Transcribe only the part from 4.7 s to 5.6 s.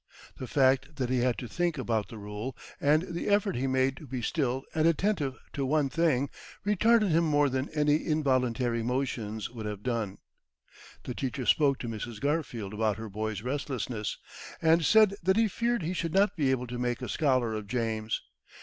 and attentive